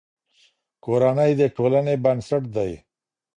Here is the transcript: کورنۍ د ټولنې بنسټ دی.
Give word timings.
کورنۍ 0.85 1.31
د 1.39 1.41
ټولنې 1.55 1.95
بنسټ 2.03 2.43
دی. 2.55 2.71